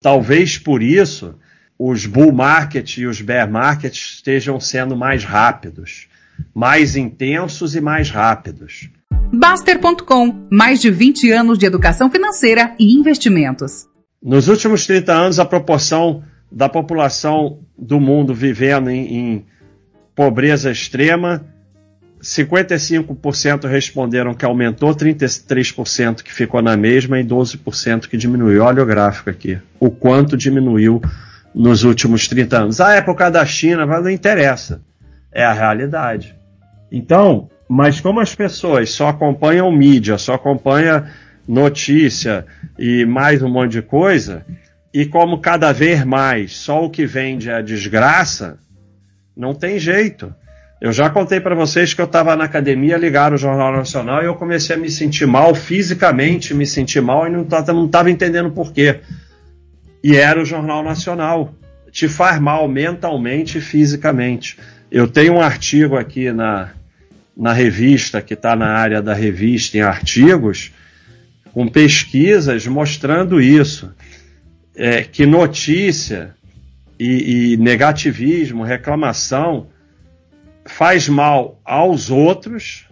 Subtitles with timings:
[0.00, 1.34] Talvez por isso
[1.78, 6.08] os bull market e os bear market estejam sendo mais rápidos,
[6.54, 8.88] mais intensos e mais rápidos.
[9.32, 13.86] Baster.com, mais de 20 anos de educação financeira e investimentos.
[14.22, 19.46] Nos últimos 30 anos, a proporção da população do mundo vivendo em, em
[20.14, 21.44] pobreza extrema
[22.22, 28.62] 55% responderam que aumentou, 33% que ficou na mesma e 12% que diminuiu.
[28.62, 29.58] Olha o gráfico aqui.
[29.78, 31.00] O quanto diminuiu
[31.54, 32.80] nos últimos 30 anos.
[32.80, 34.82] A época da China não interessa.
[35.32, 36.34] É a realidade.
[36.90, 41.04] Então, mas como as pessoas só acompanham mídia, só acompanham
[41.46, 42.46] notícia
[42.78, 44.44] e mais um monte de coisa,
[44.92, 48.58] e como cada vez mais só o que vende é a desgraça,
[49.36, 50.34] não tem jeito.
[50.80, 54.26] Eu já contei para vocês que eu estava na academia, ligaram o Jornal Nacional e
[54.26, 58.72] eu comecei a me sentir mal, fisicamente me sentir mal e não estava entendendo por
[58.72, 59.00] quê.
[60.04, 61.52] E era o Jornal Nacional.
[61.90, 64.56] Te faz mal mentalmente e fisicamente.
[64.88, 66.70] Eu tenho um artigo aqui na,
[67.36, 70.72] na revista, que está na área da revista em artigos,
[71.52, 73.92] com pesquisas mostrando isso.
[74.76, 76.36] É, que notícia
[77.00, 79.66] e, e negativismo, reclamação
[80.68, 82.86] faz mal aos outros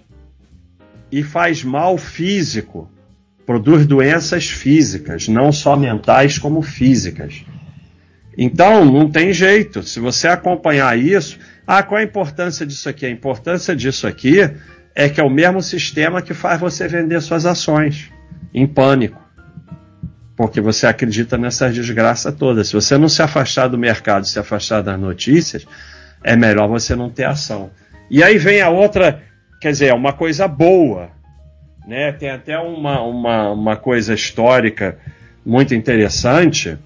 [1.12, 2.90] e faz mal físico,
[3.44, 7.44] produz doenças físicas, não só mentais como físicas.
[8.36, 9.82] Então, não tem jeito.
[9.82, 13.06] Se você acompanhar isso, ah, qual a importância disso aqui?
[13.06, 14.40] A importância disso aqui
[14.94, 18.10] é que é o mesmo sistema que faz você vender suas ações
[18.52, 19.22] em pânico.
[20.36, 22.68] Porque você acredita nessas desgraças todas.
[22.68, 25.66] Se você não se afastar do mercado, se afastar das notícias,
[26.26, 27.70] é melhor você não ter ação.
[28.10, 29.22] E aí vem a outra,
[29.60, 31.08] quer dizer, uma coisa boa.
[31.86, 32.10] Né?
[32.10, 34.98] Tem até uma, uma, uma coisa histórica
[35.44, 36.76] muito interessante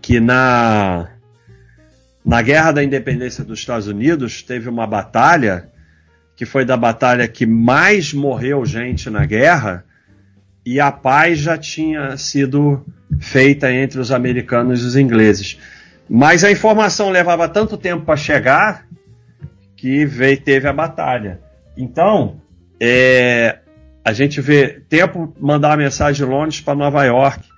[0.00, 1.08] que na,
[2.24, 5.68] na Guerra da Independência dos Estados Unidos teve uma batalha
[6.34, 9.84] que foi da batalha que mais morreu gente na guerra
[10.64, 12.84] e a paz já tinha sido
[13.20, 15.58] feita entre os americanos e os ingleses.
[16.08, 18.86] Mas a informação levava tanto tempo para chegar
[19.76, 21.40] que veio, teve a batalha.
[21.76, 22.40] Então,
[22.80, 23.58] é,
[24.04, 27.48] a gente vê tempo mandar uma mensagem de Londres para Nova York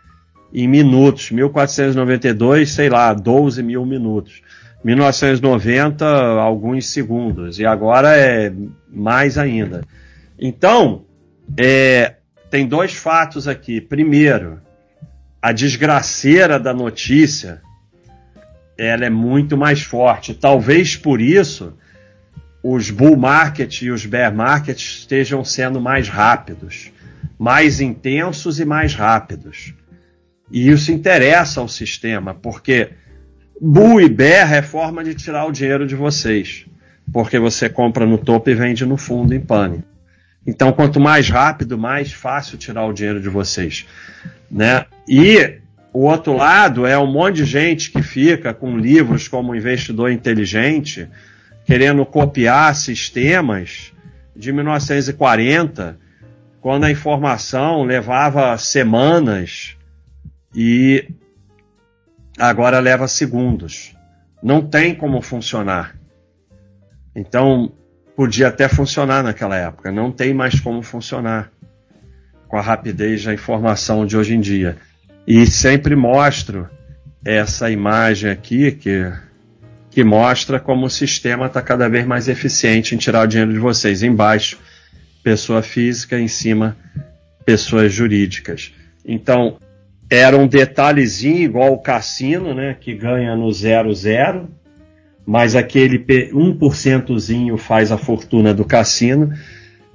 [0.52, 4.42] em minutos, 1492, sei lá, 12 mil minutos.
[4.84, 7.58] 1990, alguns segundos.
[7.58, 8.52] E agora é
[8.88, 9.82] mais ainda.
[10.38, 11.04] Então,
[11.56, 12.14] é,
[12.48, 13.80] tem dois fatos aqui.
[13.80, 14.60] Primeiro,
[15.42, 17.60] a desgraceira da notícia
[18.76, 20.34] ela é muito mais forte.
[20.34, 21.74] Talvez por isso
[22.62, 26.90] os bull market e os bear market estejam sendo mais rápidos,
[27.38, 29.72] mais intensos e mais rápidos.
[30.50, 32.90] E isso interessa ao sistema, porque
[33.60, 36.66] bull e bear é forma de tirar o dinheiro de vocês,
[37.12, 39.84] porque você compra no topo e vende no fundo em pane.
[40.46, 43.86] Então, quanto mais rápido, mais fácil tirar o dinheiro de vocês,
[44.50, 44.86] né?
[45.08, 45.58] E
[45.96, 51.08] o outro lado é um monte de gente que fica com livros como Investidor Inteligente,
[51.64, 53.94] querendo copiar sistemas
[54.36, 55.98] de 1940,
[56.60, 59.74] quando a informação levava semanas
[60.54, 61.08] e
[62.38, 63.96] agora leva segundos.
[64.42, 65.96] Não tem como funcionar.
[67.14, 67.72] Então,
[68.14, 71.50] podia até funcionar naquela época, não tem mais como funcionar
[72.48, 74.76] com a rapidez da informação de hoje em dia.
[75.26, 76.68] E sempre mostro
[77.24, 79.12] essa imagem aqui que,
[79.90, 83.58] que mostra como o sistema está cada vez mais eficiente em tirar o dinheiro de
[83.58, 84.04] vocês.
[84.04, 84.58] Embaixo,
[85.24, 86.76] pessoa física, em cima,
[87.44, 88.72] pessoas jurídicas.
[89.04, 89.58] Então,
[90.08, 94.48] era um detalhezinho igual o cassino, né, que ganha no 00,
[95.26, 99.32] mas aquele 1%zinho faz a fortuna do cassino,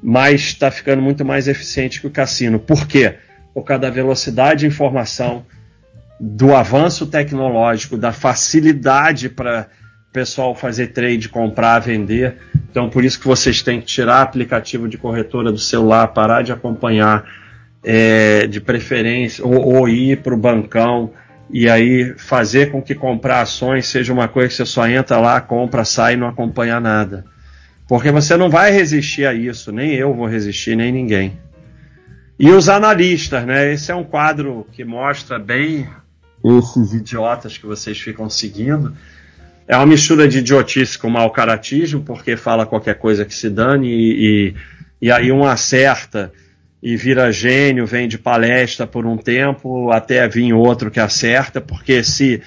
[0.03, 2.59] mas está ficando muito mais eficiente que o cassino.
[2.59, 3.15] Por quê?
[3.53, 5.45] Por causa da velocidade de informação,
[6.19, 9.67] do avanço tecnológico, da facilidade para
[10.13, 12.37] pessoal fazer trade, comprar, vender.
[12.69, 16.51] Então, por isso que vocês têm que tirar aplicativo de corretora do celular, parar de
[16.51, 17.25] acompanhar
[17.83, 21.11] é, de preferência, ou, ou ir para o bancão
[21.49, 25.41] e aí fazer com que comprar ações seja uma coisa que você só entra lá,
[25.41, 27.25] compra, sai e não acompanha nada.
[27.87, 31.37] Porque você não vai resistir a isso, nem eu vou resistir, nem ninguém.
[32.43, 33.71] E os analistas, né?
[33.71, 35.87] Esse é um quadro que mostra bem
[36.43, 38.95] esses idiotas que vocês ficam seguindo.
[39.67, 43.89] É uma mistura de idiotice com mau caratismo, porque fala qualquer coisa que se dane
[43.89, 44.55] e, e,
[45.03, 46.33] e aí um acerta
[46.81, 52.03] e vira gênio, vem de palestra por um tempo, até vir outro que acerta, porque
[52.03, 52.41] se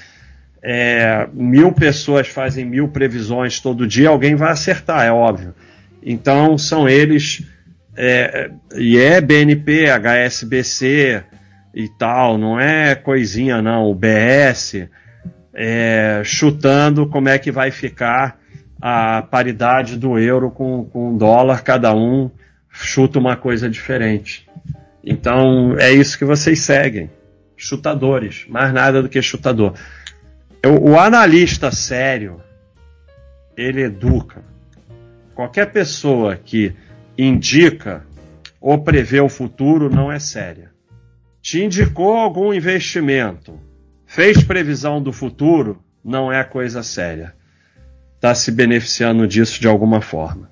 [0.60, 5.54] é, mil pessoas fazem mil previsões todo dia, alguém vai acertar, é óbvio.
[6.02, 7.44] Então são eles,
[7.96, 11.22] é, e é BNP, HSBC
[11.74, 14.88] e tal, não é coisinha não, o BS,
[15.52, 18.38] é, chutando como é que vai ficar
[18.80, 22.30] a paridade do euro com, com dólar, cada um
[22.70, 24.48] chuta uma coisa diferente.
[25.02, 27.10] Então é isso que vocês seguem.
[27.56, 29.74] Chutadores, mais nada do que chutador.
[30.82, 32.40] O analista sério,
[33.56, 34.42] ele educa.
[35.34, 36.74] Qualquer pessoa que
[37.16, 38.04] indica
[38.60, 40.72] ou prevê o futuro não é séria.
[41.40, 43.60] Te indicou algum investimento,
[44.06, 47.34] fez previsão do futuro, não é coisa séria.
[48.14, 50.50] Está se beneficiando disso de alguma forma.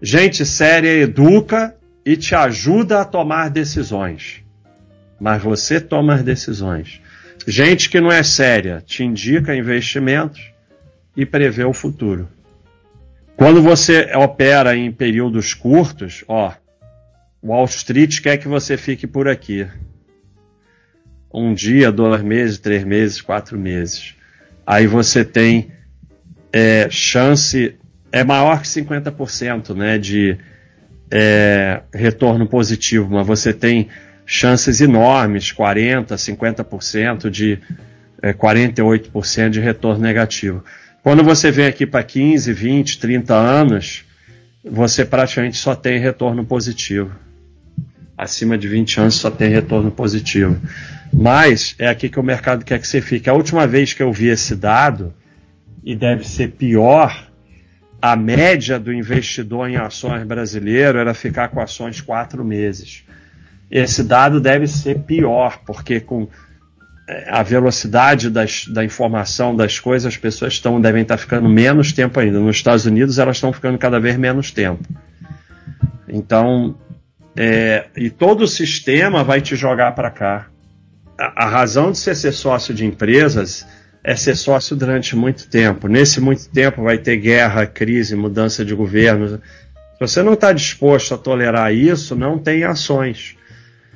[0.00, 1.74] Gente séria educa
[2.04, 4.44] e te ajuda a tomar decisões.
[5.18, 7.00] Mas você toma as decisões.
[7.46, 10.52] Gente que não é séria te indica investimentos
[11.16, 12.28] e prevê o futuro.
[13.38, 16.52] Quando você opera em períodos curtos, ó,
[17.40, 19.64] Wall Street quer que você fique por aqui.
[21.32, 24.16] Um dia, dois meses, três meses, quatro meses.
[24.66, 25.70] Aí você tem
[26.52, 27.76] é, chance
[28.10, 30.36] é maior que 50% né, de
[31.08, 33.86] é, retorno positivo, mas você tem
[34.26, 37.60] chances enormes, 40%, 50% de
[38.20, 40.64] é, 48% de retorno negativo.
[41.02, 44.04] Quando você vem aqui para 15, 20, 30 anos,
[44.64, 47.12] você praticamente só tem retorno positivo.
[48.16, 50.60] Acima de 20 anos só tem retorno positivo.
[51.12, 53.30] Mas é aqui que o mercado quer que você fique.
[53.30, 55.14] A última vez que eu vi esse dado,
[55.84, 57.28] e deve ser pior,
[58.00, 63.04] a média do investidor em ações brasileiro era ficar com ações quatro meses.
[63.70, 66.28] Esse dado deve ser pior, porque com
[67.26, 72.20] a velocidade das, da informação das coisas, as pessoas estão, devem estar ficando menos tempo
[72.20, 72.38] ainda.
[72.38, 74.86] Nos Estados Unidos, elas estão ficando cada vez menos tempo.
[76.06, 76.76] Então,
[77.34, 80.48] é, e todo o sistema vai te jogar para cá.
[81.18, 83.66] A, a razão de você ser sócio de empresas
[84.04, 85.88] é ser sócio durante muito tempo.
[85.88, 89.28] Nesse muito tempo vai ter guerra, crise, mudança de governo.
[89.28, 89.40] Se
[89.98, 93.37] você não está disposto a tolerar isso, não tem ações.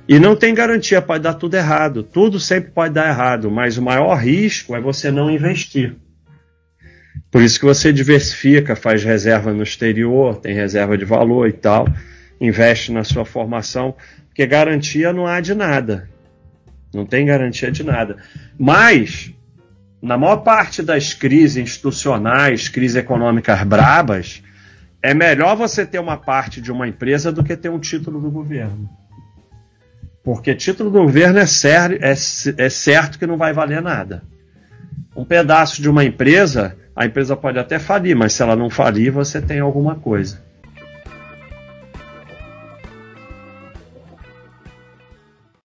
[0.08, 2.02] E não tem garantia, pode dar tudo errado.
[2.02, 5.96] Tudo sempre pode dar errado, mas o maior risco é você não investir.
[7.30, 11.86] Por isso que você diversifica, faz reserva no exterior, tem reserva de valor e tal,
[12.40, 13.94] investe na sua formação,
[14.28, 16.08] porque garantia não há de nada.
[16.92, 18.16] Não tem garantia de nada.
[18.58, 19.32] Mas
[20.02, 24.42] na maior parte das crises institucionais, crises econômicas brabas,
[25.00, 28.30] é melhor você ter uma parte de uma empresa do que ter um título do
[28.30, 28.90] governo.
[30.24, 34.22] Porque título do governo é, ser, é, é certo que não vai valer nada.
[35.16, 39.10] Um pedaço de uma empresa, a empresa pode até falir, mas se ela não falir,
[39.10, 40.40] você tem alguma coisa.